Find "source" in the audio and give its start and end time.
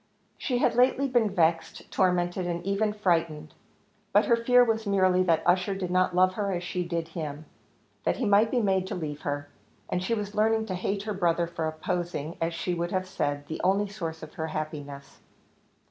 13.87-14.23